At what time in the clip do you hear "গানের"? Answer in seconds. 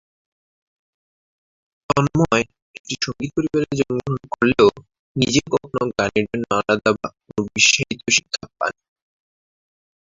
5.91-6.25